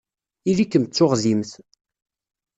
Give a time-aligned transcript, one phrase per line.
[0.49, 1.51] Ili-kem d tuɣdimt.